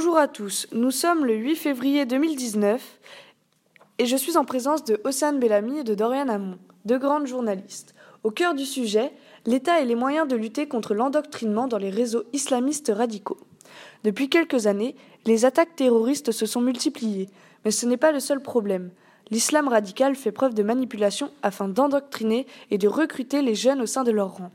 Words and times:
Bonjour 0.00 0.16
à 0.16 0.28
tous, 0.28 0.66
nous 0.72 0.90
sommes 0.90 1.26
le 1.26 1.34
8 1.34 1.56
février 1.56 2.06
2019 2.06 2.82
et 3.98 4.06
je 4.06 4.16
suis 4.16 4.38
en 4.38 4.46
présence 4.46 4.82
de 4.82 4.98
Océane 5.04 5.38
Bellamy 5.38 5.80
et 5.80 5.84
de 5.84 5.94
Dorian 5.94 6.30
Hamon, 6.30 6.56
deux 6.86 6.98
grandes 6.98 7.26
journalistes. 7.26 7.94
Au 8.24 8.30
cœur 8.30 8.54
du 8.54 8.64
sujet, 8.64 9.12
l'État 9.44 9.78
et 9.82 9.84
les 9.84 9.94
moyens 9.94 10.26
de 10.26 10.36
lutter 10.36 10.66
contre 10.66 10.94
l'endoctrinement 10.94 11.68
dans 11.68 11.76
les 11.76 11.90
réseaux 11.90 12.24
islamistes 12.32 12.90
radicaux. 12.96 13.36
Depuis 14.02 14.30
quelques 14.30 14.66
années, 14.66 14.96
les 15.26 15.44
attaques 15.44 15.76
terroristes 15.76 16.32
se 16.32 16.46
sont 16.46 16.62
multipliées, 16.62 17.28
mais 17.66 17.70
ce 17.70 17.84
n'est 17.84 17.98
pas 17.98 18.10
le 18.10 18.20
seul 18.20 18.40
problème. 18.40 18.92
L'islam 19.30 19.68
radical 19.68 20.16
fait 20.16 20.32
preuve 20.32 20.54
de 20.54 20.62
manipulation 20.62 21.30
afin 21.42 21.68
d'endoctriner 21.68 22.46
et 22.70 22.78
de 22.78 22.88
recruter 22.88 23.42
les 23.42 23.54
jeunes 23.54 23.82
au 23.82 23.86
sein 23.86 24.04
de 24.04 24.12
leur 24.12 24.38
rang. 24.38 24.50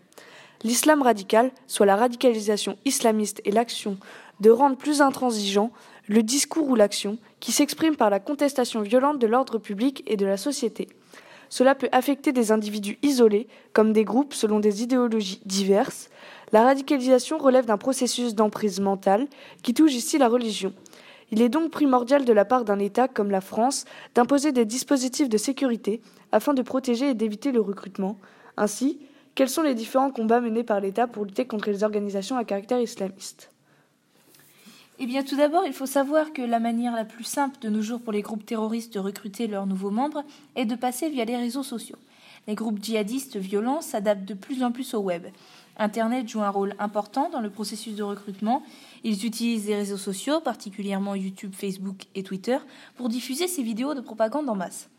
L'islam 0.64 1.04
radical, 1.04 1.52
soit 1.68 1.86
la 1.86 1.96
radicalisation 1.96 2.78
islamiste 2.86 3.40
et 3.46 3.52
l'action 3.52 3.98
de 4.40 4.50
rendre 4.50 4.78
plus 4.78 5.02
intransigeant 5.02 5.72
le 6.08 6.24
discours 6.24 6.70
ou 6.70 6.76
l'action 6.76 7.18
qui 7.40 7.52
s'exprime 7.52 7.96
par 7.96 8.10
la 8.10 8.20
contestation 8.20 8.82
violente 8.82 9.20
de 9.20 9.28
l'ordre 9.28 9.58
public 9.58 10.04
et 10.08 10.18
de 10.18 10.26
la 10.26 10.38
société. 10.38 10.88
Cela 11.50 11.76
peut 11.76 11.90
affecter 11.92 12.32
des 12.32 12.52
individus 12.52 12.98
isolés, 13.02 13.48
comme 13.74 13.94
des 13.94 14.04
groupes 14.04 14.34
selon 14.34 14.60
des 14.60 14.84
idéologies 14.84 15.42
diverses. 15.46 16.10
La 16.52 16.64
radicalisation 16.64 17.38
relève 17.38 17.66
d'un 17.66 17.78
processus 17.78 18.36
d'emprise 18.36 18.80
mentale 18.80 19.28
qui 19.64 19.74
touche 19.74 19.94
ici 19.94 20.18
la 20.18 20.28
religion. 20.28 20.74
Il 21.32 21.42
est 21.42 21.50
donc 21.50 21.72
primordial 21.72 22.26
de 22.26 22.34
la 22.34 22.46
part 22.46 22.66
d'un 22.66 22.80
État 22.80 23.08
comme 23.08 23.32
la 23.32 23.42
France 23.42 23.86
d'imposer 24.14 24.52
des 24.52 24.66
dispositifs 24.66 25.30
de 25.30 25.38
sécurité 25.38 26.02
afin 26.32 26.54
de 26.54 26.62
protéger 26.62 27.10
et 27.10 27.14
d'éviter 27.14 27.52
le 27.52 27.62
recrutement. 27.62 28.18
Ainsi, 28.58 29.00
quels 29.34 29.50
sont 29.50 29.64
les 29.64 29.74
différents 29.76 30.12
combats 30.12 30.40
menés 30.40 30.64
par 30.64 30.80
l'État 30.80 31.08
pour 31.08 31.26
lutter 31.26 31.46
contre 31.46 31.70
les 31.70 31.84
organisations 31.84 32.38
à 32.38 32.44
caractère 32.44 32.80
islamiste? 32.80 33.52
Eh 35.00 35.24
tout 35.24 35.36
d'abord, 35.36 35.66
il 35.66 35.74
faut 35.74 35.86
savoir 35.86 36.32
que 36.32 36.42
la 36.42 36.60
manière 36.60 36.96
la 36.96 37.06
plus 37.06 37.24
simple 37.24 37.60
de 37.60 37.70
nos 37.70 37.82
jours 37.82 38.02
pour 38.02 38.14
les 38.14 38.22
groupes 38.22 38.46
terroristes 38.46 38.94
de 38.94 39.00
recruter 39.00 39.48
leurs 39.48 39.66
nouveaux 39.66 39.92
membres 39.92 40.24
est 40.56 40.66
de 40.66 40.76
passer 40.76 41.10
via 41.10 41.26
les 41.26 41.38
réseaux 41.38 41.64
sociaux. 41.64 41.98
Les 42.48 42.56
groupes 42.56 42.82
djihadistes 42.82 43.38
violents 43.38 43.82
s'adaptent 43.82 44.26
de 44.26 44.34
plus 44.34 44.64
en 44.64 44.72
plus 44.72 44.94
au 44.94 45.00
web. 45.00 45.26
Internet 45.78 46.30
joue 46.30 46.42
un 46.42 46.50
rôle 46.50 46.76
important 46.80 47.30
dans 47.30 47.42
le 47.42 47.50
processus 47.50 47.96
de 47.96 48.04
recrutement. 48.04 48.64
Ils 49.04 49.26
utilisent 49.26 49.68
les 49.68 49.76
réseaux 49.76 49.98
sociaux, 49.98 50.40
particulièrement 50.40 51.16
YouTube, 51.16 51.54
Facebook 51.54 52.06
et 52.14 52.24
Twitter, 52.24 52.58
pour 52.96 53.10
diffuser 53.10 53.48
ces 53.48 53.64
vidéos 53.64 53.96
de 53.96 54.02
propagande 54.02 54.48
en 54.48 54.56
masse. 54.56 54.90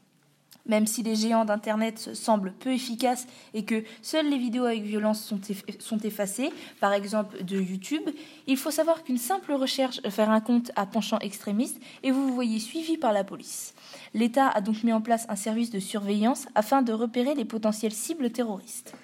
Même 0.65 0.87
si 0.87 1.03
les 1.03 1.15
géants 1.15 1.45
d'Internet 1.45 2.11
semblent 2.15 2.53
peu 2.53 2.73
efficaces 2.73 3.27
et 3.55 3.65
que 3.65 3.85
seules 4.03 4.29
les 4.29 4.39
vidéos 4.39 4.65
avec 4.65 4.83
violence 4.83 5.23
sont, 5.23 5.99
effacées, 5.99 6.51
par 6.81 6.93
exemple 6.93 7.45
de 7.45 7.61
YouTube, 7.61 8.09
il 8.47 8.57
faut 8.57 8.71
savoir 8.71 9.05
qu'une 9.05 9.19
simple 9.19 9.53
recherche 9.53 10.01
faire 10.09 10.31
un 10.31 10.41
compte 10.41 10.73
à 10.77 10.87
penchant 10.87 11.19
extrémiste 11.21 11.81
et 12.03 12.11
vous 12.11 12.27
vous 12.27 12.35
voyez 12.35 12.59
suivi 12.59 12.97
par 12.97 13.13
la 13.13 13.25
police. 13.25 13.75
L'État 14.15 14.49
a 14.49 14.61
donc 14.61 14.83
mis 14.83 14.93
en 14.93 15.01
place 15.01 15.27
un 15.29 15.37
service 15.37 15.71
de 15.71 15.79
surveillance 15.79 16.47
afin 16.55 16.83
de 16.83 16.93
repérer 16.93 17.35
les 17.35 17.45
potentielles 17.45 17.93
cibles 17.93 18.31
terroristes. 18.31 18.95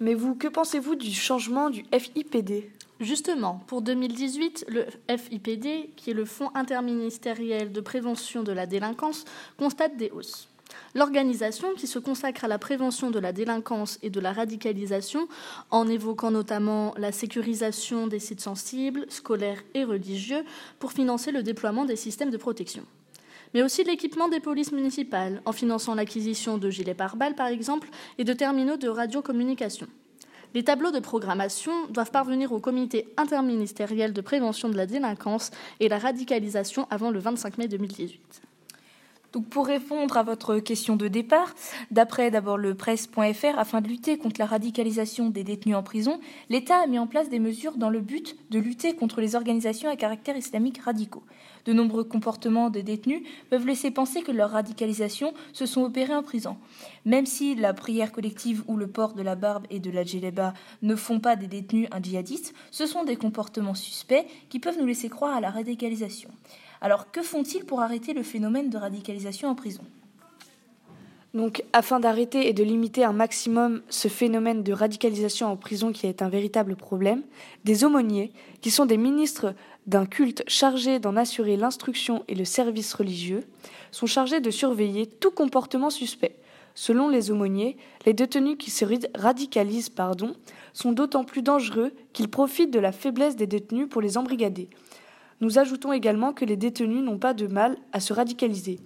Mais 0.00 0.14
vous, 0.14 0.34
que 0.34 0.48
pensez-vous 0.48 0.94
du 0.94 1.12
changement 1.12 1.70
du 1.70 1.84
FIPD 1.92 2.70
Justement, 3.00 3.62
pour 3.66 3.80
2018, 3.80 4.66
le 4.68 4.84
FIPD, 5.08 5.90
qui 5.96 6.10
est 6.10 6.14
le 6.14 6.26
Fonds 6.26 6.50
interministériel 6.54 7.72
de 7.72 7.80
prévention 7.80 8.42
de 8.42 8.52
la 8.52 8.66
délinquance, 8.66 9.24
constate 9.56 9.96
des 9.96 10.10
hausses. 10.10 10.49
L'organisation, 10.94 11.74
qui 11.76 11.86
se 11.86 11.98
consacre 11.98 12.44
à 12.44 12.48
la 12.48 12.58
prévention 12.58 13.10
de 13.10 13.18
la 13.18 13.32
délinquance 13.32 13.98
et 14.02 14.10
de 14.10 14.20
la 14.20 14.32
radicalisation, 14.32 15.28
en 15.70 15.88
évoquant 15.88 16.30
notamment 16.30 16.94
la 16.96 17.12
sécurisation 17.12 18.06
des 18.06 18.18
sites 18.18 18.40
sensibles, 18.40 19.06
scolaires 19.08 19.62
et 19.74 19.84
religieux, 19.84 20.44
pour 20.78 20.92
financer 20.92 21.32
le 21.32 21.42
déploiement 21.42 21.84
des 21.84 21.96
systèmes 21.96 22.30
de 22.30 22.36
protection 22.36 22.84
mais 23.54 23.62
aussi 23.62 23.82
l'équipement 23.84 24.28
des 24.28 24.40
polices 24.40 24.72
municipales, 24.72 25.42
en 25.44 25.52
finançant 25.52 25.94
l'acquisition 25.94 26.58
de 26.58 26.70
gilets 26.70 26.94
pare-balles, 26.94 27.34
par 27.34 27.48
exemple, 27.48 27.88
et 28.18 28.24
de 28.24 28.32
terminaux 28.32 28.76
de 28.76 28.88
radiocommunication. 28.88 29.88
Les 30.54 30.64
tableaux 30.64 30.90
de 30.90 30.98
programmation 30.98 31.86
doivent 31.90 32.10
parvenir 32.10 32.52
au 32.52 32.58
comité 32.58 33.08
interministériel 33.16 34.12
de 34.12 34.20
prévention 34.20 34.68
de 34.68 34.76
la 34.76 34.86
délinquance 34.86 35.50
et 35.78 35.88
la 35.88 35.98
radicalisation 35.98 36.88
avant 36.90 37.10
le 37.10 37.20
25 37.20 37.58
mai 37.58 37.68
2018. 37.68 38.42
Donc 39.32 39.46
pour 39.46 39.66
répondre 39.66 40.16
à 40.16 40.24
votre 40.24 40.58
question 40.58 40.96
de 40.96 41.06
départ, 41.06 41.54
d'après 41.92 42.32
d'abord 42.32 42.58
le 42.58 42.74
presse.fr, 42.74 43.58
afin 43.58 43.80
de 43.80 43.86
lutter 43.86 44.18
contre 44.18 44.40
la 44.40 44.46
radicalisation 44.46 45.30
des 45.30 45.44
détenus 45.44 45.76
en 45.76 45.84
prison, 45.84 46.18
l'État 46.48 46.78
a 46.82 46.86
mis 46.88 46.98
en 46.98 47.06
place 47.06 47.28
des 47.28 47.38
mesures 47.38 47.76
dans 47.76 47.90
le 47.90 48.00
but 48.00 48.36
de 48.50 48.58
lutter 48.58 48.96
contre 48.96 49.20
les 49.20 49.36
organisations 49.36 49.88
à 49.88 49.94
caractère 49.94 50.36
islamique 50.36 50.78
radicaux. 50.78 51.22
De 51.64 51.72
nombreux 51.72 52.02
comportements 52.02 52.70
des 52.70 52.82
détenus 52.82 53.22
peuvent 53.50 53.66
laisser 53.66 53.92
penser 53.92 54.22
que 54.22 54.32
leur 54.32 54.50
radicalisation 54.50 55.32
se 55.52 55.66
sont 55.66 55.82
opérés 55.82 56.14
en 56.14 56.22
prison. 56.24 56.56
Même 57.04 57.26
si 57.26 57.54
la 57.54 57.72
prière 57.72 58.10
collective 58.10 58.64
ou 58.66 58.76
le 58.76 58.88
port 58.88 59.12
de 59.12 59.22
la 59.22 59.36
barbe 59.36 59.66
et 59.70 59.78
de 59.78 59.90
la 59.90 60.02
djellaba 60.04 60.54
ne 60.82 60.96
font 60.96 61.20
pas 61.20 61.36
des 61.36 61.46
détenus 61.46 61.88
un 61.92 62.02
djihadiste, 62.02 62.52
ce 62.72 62.86
sont 62.86 63.04
des 63.04 63.16
comportements 63.16 63.74
suspects 63.74 64.26
qui 64.48 64.58
peuvent 64.58 64.78
nous 64.78 64.86
laisser 64.86 65.08
croire 65.08 65.36
à 65.36 65.40
la 65.40 65.50
radicalisation. 65.50 66.30
Alors 66.80 67.10
que 67.10 67.22
font-ils 67.22 67.64
pour 67.64 67.82
arrêter 67.82 68.14
le 68.14 68.22
phénomène 68.22 68.70
de 68.70 68.78
radicalisation 68.78 69.48
en 69.48 69.54
prison? 69.54 69.82
Donc, 71.32 71.62
afin 71.72 72.00
d'arrêter 72.00 72.48
et 72.48 72.52
de 72.52 72.64
limiter 72.64 73.04
un 73.04 73.12
maximum 73.12 73.82
ce 73.88 74.08
phénomène 74.08 74.64
de 74.64 74.72
radicalisation 74.72 75.46
en 75.46 75.56
prison 75.56 75.92
qui 75.92 76.06
est 76.08 76.22
un 76.22 76.28
véritable 76.28 76.74
problème, 76.74 77.22
des 77.64 77.84
aumôniers, 77.84 78.32
qui 78.60 78.72
sont 78.72 78.86
des 78.86 78.96
ministres 78.96 79.54
d'un 79.86 80.06
culte 80.06 80.42
chargé 80.48 80.98
d'en 80.98 81.16
assurer 81.16 81.56
l'instruction 81.56 82.24
et 82.26 82.34
le 82.34 82.44
service 82.44 82.92
religieux, 82.94 83.44
sont 83.92 84.06
chargés 84.06 84.40
de 84.40 84.50
surveiller 84.50 85.06
tout 85.06 85.30
comportement 85.30 85.90
suspect. 85.90 86.36
Selon 86.74 87.08
les 87.08 87.30
aumôniers, 87.30 87.76
les 88.06 88.12
détenus 88.12 88.56
qui 88.58 88.70
se 88.70 88.84
radicalisent 89.14 89.88
pardon, 89.88 90.34
sont 90.72 90.92
d'autant 90.92 91.24
plus 91.24 91.42
dangereux 91.42 91.92
qu'ils 92.12 92.30
profitent 92.30 92.72
de 92.72 92.78
la 92.80 92.92
faiblesse 92.92 93.36
des 93.36 93.46
détenus 93.46 93.88
pour 93.88 94.00
les 94.00 94.18
embrigader. 94.18 94.68
Nous 95.40 95.58
ajoutons 95.58 95.92
également 95.92 96.32
que 96.32 96.44
les 96.44 96.56
détenus 96.56 97.02
n'ont 97.02 97.18
pas 97.18 97.34
de 97.34 97.46
mal 97.46 97.76
à 97.92 98.00
se 98.00 98.12
radicaliser. 98.12 98.78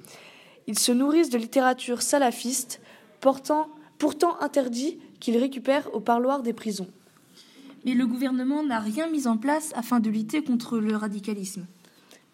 Ils 0.66 0.78
se 0.78 0.92
nourrissent 0.92 1.31
de 1.31 1.38
littérature 1.38 2.03
salafiste, 2.03 2.81
pourtant 3.20 3.69
interdit 4.41 4.98
qu'ils 5.20 5.37
récupèrent 5.37 5.92
au 5.94 6.00
parloir 6.00 6.42
des 6.42 6.53
prisons. 6.53 6.88
Mais 7.84 7.94
le 7.94 8.06
gouvernement 8.06 8.62
n'a 8.62 8.78
rien 8.78 9.09
mis 9.09 9.26
en 9.26 9.37
place 9.37 9.72
afin 9.75 10.00
de 10.00 10.10
lutter 10.10 10.42
contre 10.42 10.78
le 10.78 10.97
radicalisme. 10.97 11.66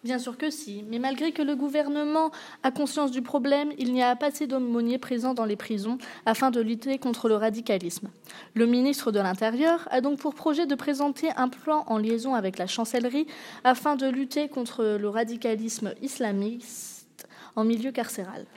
Bien 0.03 0.17
sûr 0.17 0.35
que 0.35 0.49
si, 0.49 0.83
mais 0.89 0.97
malgré 0.97 1.31
que 1.31 1.43
le 1.43 1.55
gouvernement 1.55 2.31
a 2.63 2.71
conscience 2.71 3.11
du 3.11 3.21
problème, 3.21 3.71
il 3.77 3.93
n'y 3.93 4.01
a 4.01 4.15
pas 4.15 4.27
assez 4.27 4.47
d'aumôniers 4.47 4.97
présents 4.97 5.35
dans 5.35 5.45
les 5.45 5.55
prisons 5.55 5.99
afin 6.25 6.49
de 6.49 6.59
lutter 6.59 6.97
contre 6.97 7.29
le 7.29 7.35
radicalisme. 7.35 8.09
Le 8.55 8.65
ministre 8.65 9.11
de 9.11 9.19
l'Intérieur 9.19 9.87
a 9.91 10.01
donc 10.01 10.17
pour 10.17 10.33
projet 10.33 10.65
de 10.65 10.73
présenter 10.73 11.29
un 11.37 11.49
plan 11.49 11.83
en 11.85 11.99
liaison 11.99 12.33
avec 12.33 12.57
la 12.57 12.65
chancellerie 12.65 13.27
afin 13.63 13.95
de 13.95 14.07
lutter 14.07 14.49
contre 14.49 14.83
le 14.99 15.07
radicalisme 15.07 15.93
islamiste 16.01 17.27
en 17.55 17.63
milieu 17.63 17.91
carcéral. 17.91 18.47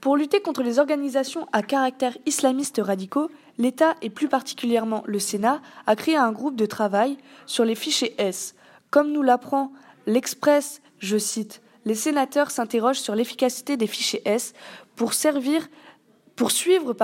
Pour 0.00 0.16
lutter 0.16 0.40
contre 0.40 0.64
les 0.64 0.80
organisations 0.80 1.46
à 1.52 1.62
caractère 1.62 2.18
islamiste 2.26 2.80
radicaux, 2.82 3.30
l'État 3.56 3.94
et 4.02 4.10
plus 4.10 4.26
particulièrement 4.26 5.04
le 5.06 5.20
Sénat 5.20 5.62
a 5.86 5.94
créé 5.94 6.16
un 6.16 6.32
groupe 6.32 6.56
de 6.56 6.66
travail 6.66 7.18
sur 7.46 7.64
les 7.64 7.76
fichiers 7.76 8.16
S 8.18 8.56
comme 8.92 9.10
nous 9.10 9.22
l'apprend 9.22 9.72
l'Express, 10.06 10.82
je 10.98 11.16
cite, 11.16 11.62
les 11.86 11.94
sénateurs 11.94 12.50
s'interrogent 12.50 13.00
sur 13.00 13.14
l'efficacité 13.14 13.76
des 13.76 13.86
fichiers 13.88 14.22
S 14.26 14.52
pour 14.94 15.14
suivre, 15.14 16.94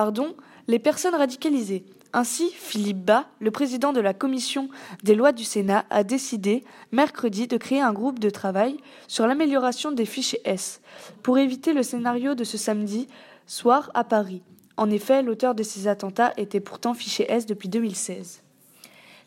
les 0.69 0.79
personnes 0.79 1.15
radicalisées. 1.15 1.85
Ainsi, 2.13 2.51
Philippe 2.51 3.05
Bas, 3.05 3.27
le 3.41 3.51
président 3.51 3.95
de 3.95 4.01
la 4.01 4.13
commission 4.13 4.69
des 5.03 5.15
lois 5.15 5.33
du 5.33 5.45
Sénat, 5.45 5.87
a 5.89 6.05
décidé 6.05 6.63
mercredi 6.93 7.47
de 7.47 7.57
créer 7.57 7.81
un 7.81 7.95
groupe 7.95 8.19
de 8.19 8.31
travail 8.31 8.77
sur 9.07 9.27
l'amélioration 9.27 9.91
des 9.91 10.05
fichiers 10.05 10.43
S 10.45 10.83
pour 11.23 11.39
éviter 11.39 11.73
le 11.73 11.83
scénario 11.83 12.35
de 12.35 12.45
ce 12.45 12.59
samedi 12.59 13.09
soir 13.47 13.91
à 13.95 14.05
Paris. 14.05 14.43
En 14.77 14.91
effet, 14.91 15.23
l'auteur 15.23 15.55
de 15.55 15.63
ces 15.63 15.89
attentats 15.89 16.35
était 16.37 16.61
pourtant 16.61 16.93
fiché 16.93 17.25
S 17.33 17.47
depuis 17.47 17.71
2016. 17.71 18.43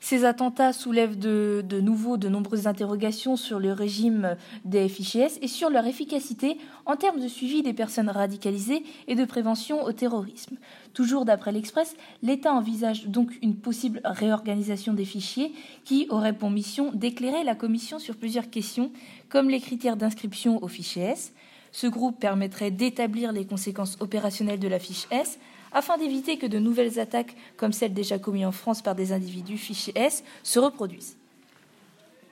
Ces 0.04 0.26
attentats 0.26 0.74
soulèvent 0.74 1.18
de, 1.18 1.64
nouveau 1.80 2.18
de 2.18 2.28
nombreuses 2.28 2.66
interrogations 2.66 3.36
sur 3.36 3.60
le 3.60 3.72
régime 3.72 4.36
des 4.66 4.90
fichiers 4.90 5.26
S 5.26 5.38
et 5.44 5.48
sur 5.48 5.70
leur 5.70 5.86
efficacité 5.86 6.58
en 6.88 6.96
termes 6.96 7.22
de 7.22 7.28
suivi 7.28 7.62
des 7.62 7.74
personnes 7.74 8.10
radicalisées 8.10 8.84
et 9.08 9.14
de 9.14 9.24
prévention 9.26 9.84
au 9.84 9.92
terrorisme. 9.92 10.58
Toujours 10.96 11.24
d'après 11.24 11.52
l'Express, 11.52 11.96
l'État 12.24 12.52
envisage 12.52 13.06
donc 13.06 13.32
une 13.44 13.56
possible 13.56 14.02
réorganisation 14.04 14.94
des 14.94 15.06
fichiers 15.06 15.54
qui 15.86 16.08
aurait 16.10 16.34
pour 16.34 16.50
mission 16.50 16.92
d'éclairer 16.92 17.44
la 17.44 17.54
Commission 17.54 18.00
sur 18.00 18.16
plusieurs 18.16 18.50
questions, 18.50 18.92
comme 19.30 19.52
les 19.52 19.62
critères 19.62 19.98
d'inscription 19.98 20.64
au 20.64 20.68
fichier 20.68 21.04
S. 21.04 21.32
Ce 21.72 21.86
groupe 21.86 22.20
permettrait 22.20 22.72
d'établir 22.72 23.32
les 23.32 23.46
conséquences 23.46 23.98
opérationnelles 24.00 24.60
de 24.60 24.68
la 24.68 24.80
fiche 24.80 25.08
S 25.12 25.38
afin 25.74 25.98
d'éviter 25.98 26.38
que 26.38 26.48
de 26.48 26.60
nouvelles 26.60 27.00
attaques, 27.00 27.36
comme 27.58 27.74
celles 27.74 27.94
déjà 27.94 28.20
commises 28.20 28.46
en 28.46 28.52
France 28.52 28.82
par 28.82 28.96
des 28.96 29.12
individus 29.12 29.58
fichés 29.58 29.94
S, 29.96 30.24
se 30.44 30.60
reproduisent. 30.60 31.18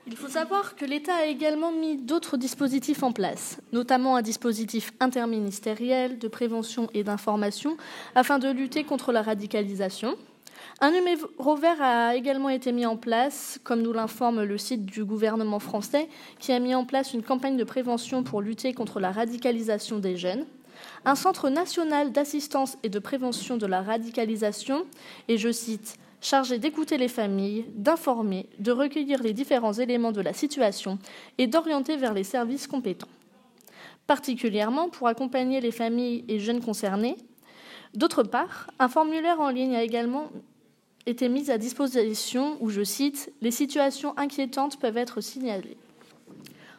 Il 0.07 0.15
faut 0.15 0.27
savoir 0.27 0.75
que 0.75 0.85
l'État 0.85 1.13
a 1.13 1.25
également 1.25 1.71
mis 1.71 1.95
d'autres 1.95 2.35
dispositifs 2.35 3.03
en 3.03 3.11
place, 3.11 3.59
notamment 3.73 4.15
un 4.15 4.23
dispositif 4.23 4.91
interministériel 4.99 6.17
de 6.17 6.27
prévention 6.27 6.89
et 6.95 7.03
d'information 7.03 7.77
afin 8.15 8.39
de 8.39 8.49
lutter 8.49 8.83
contre 8.83 9.11
la 9.11 9.21
radicalisation. 9.21 10.15
Un 10.81 10.91
numéro 10.91 11.55
vert 11.57 11.81
a 11.81 12.15
également 12.15 12.49
été 12.49 12.71
mis 12.71 12.85
en 12.87 12.97
place, 12.97 13.59
comme 13.63 13.81
nous 13.81 13.93
l'informe 13.93 14.43
le 14.43 14.57
site 14.57 14.85
du 14.85 15.05
gouvernement 15.05 15.59
français, 15.59 16.09
qui 16.39 16.53
a 16.53 16.59
mis 16.59 16.73
en 16.73 16.85
place 16.85 17.13
une 17.13 17.21
campagne 17.21 17.57
de 17.57 17.63
prévention 17.63 18.23
pour 18.23 18.41
lutter 18.41 18.73
contre 18.73 18.99
la 18.99 19.11
radicalisation 19.11 19.99
des 19.99 20.17
jeunes. 20.17 20.45
Un 21.05 21.15
centre 21.15 21.49
national 21.49 22.11
d'assistance 22.11 22.77
et 22.83 22.89
de 22.89 22.99
prévention 22.99 23.57
de 23.57 23.65
la 23.65 23.81
radicalisation, 23.81 24.85
et 25.27 25.37
je 25.37 25.51
cite, 25.51 25.97
chargé 26.21 26.59
d'écouter 26.59 26.97
les 26.97 27.07
familles, 27.07 27.65
d'informer, 27.75 28.47
de 28.59 28.71
recueillir 28.71 29.23
les 29.23 29.33
différents 29.33 29.73
éléments 29.73 30.11
de 30.11 30.21
la 30.21 30.33
situation 30.33 30.99
et 31.37 31.47
d'orienter 31.47 31.97
vers 31.97 32.13
les 32.13 32.23
services 32.23 32.67
compétents. 32.67 33.07
Particulièrement 34.07 34.89
pour 34.89 35.07
accompagner 35.07 35.61
les 35.61 35.71
familles 35.71 36.25
et 36.27 36.39
jeunes 36.39 36.61
concernés. 36.61 37.15
D'autre 37.93 38.23
part, 38.23 38.69
un 38.79 38.89
formulaire 38.89 39.39
en 39.39 39.49
ligne 39.49 39.75
a 39.75 39.83
également 39.83 40.29
été 41.05 41.29
mis 41.29 41.49
à 41.49 41.57
disposition 41.57 42.57
où, 42.59 42.69
je 42.69 42.83
cite, 42.83 43.31
les 43.41 43.51
situations 43.51 44.17
inquiétantes 44.17 44.79
peuvent 44.79 44.97
être 44.97 45.21
signalées. 45.21 45.77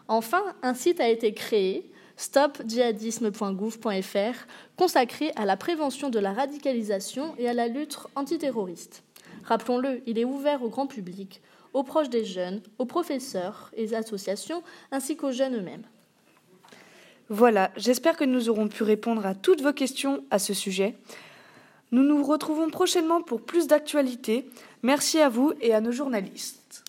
Enfin, 0.08 0.43
un 0.62 0.75
site 0.75 1.00
a 1.00 1.08
été 1.08 1.32
créé, 1.32 1.91
stopdjihadisme.gouv.fr, 2.20 4.46
consacré 4.76 5.32
à 5.37 5.46
la 5.46 5.56
prévention 5.56 6.11
de 6.11 6.19
la 6.19 6.34
radicalisation 6.34 7.34
et 7.38 7.49
à 7.49 7.55
la 7.55 7.67
lutte 7.67 7.96
antiterroriste. 8.14 9.02
Rappelons-le, 9.44 10.02
il 10.06 10.19
est 10.19 10.26
ouvert 10.26 10.62
au 10.62 10.69
grand 10.69 10.87
public, 10.87 11.40
aux 11.72 11.82
proches 11.82 12.11
des 12.11 12.26
jeunes, 12.26 12.61
aux 12.78 12.84
professeurs 12.84 13.70
et 13.75 13.94
associations, 13.94 14.62
ainsi 14.93 15.17
qu'aux 15.17 15.32
jeunes 15.32 15.56
eux-mêmes. 15.56 15.84
Voilà, 17.31 17.70
j'espère 17.76 18.19
que 18.19 18.25
nous 18.25 18.50
aurons 18.50 18.69
pu 18.69 18.82
répondre 18.82 19.25
à 19.25 19.34
toutes 19.34 19.62
vos 19.62 19.72
questions 19.72 20.22
à 20.31 20.38
ce 20.38 20.52
sujet. 20.52 20.99
Nous 21.90 22.02
nous 22.02 22.22
retrouvons 22.22 22.69
prochainement 22.69 23.22
pour 23.22 23.40
plus 23.40 23.67
d'actualités. 23.67 24.46
Merci 24.82 25.20
à 25.20 25.31
vous 25.31 25.55
et 25.62 25.72
à 25.72 25.81
nos 25.81 25.93
journalistes. 25.93 26.84